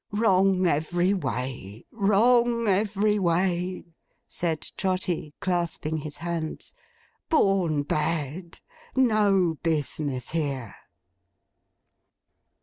'Wrong 0.09 0.65
every 0.65 1.13
way. 1.13 1.85
Wrong 1.91 2.65
every 2.67 3.19
way!' 3.19 3.83
said 4.27 4.67
Trotty, 4.75 5.35
clasping 5.41 5.97
his 5.97 6.17
hands. 6.17 6.73
'Born 7.29 7.83
bad. 7.83 8.61
No 8.95 9.59
business 9.61 10.31
here! 10.31 10.73